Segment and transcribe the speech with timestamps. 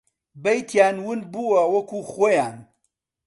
[0.43, 2.55] بەیتیان ون بووە وەکوو خۆیان